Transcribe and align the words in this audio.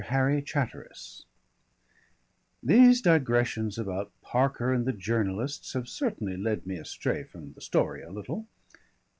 HARRY 0.03 0.41
CHATTERIS 0.41 1.25
I 1.27 2.65
These 2.73 3.03
digressions 3.03 3.77
about 3.77 4.11
Parker 4.23 4.73
and 4.73 4.83
the 4.87 4.93
journalists 4.93 5.73
have 5.73 5.87
certainly 5.87 6.37
led 6.37 6.65
me 6.65 6.77
astray 6.77 7.21
from 7.23 7.53
the 7.53 7.61
story 7.61 8.01
a 8.01 8.09
little. 8.09 8.47